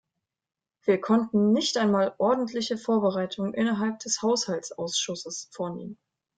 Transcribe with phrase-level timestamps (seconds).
[0.83, 5.99] Wir konnten nicht einmal ordentliche Vorbereitungen innerhalb des Haushaltsausschusses vornehmen.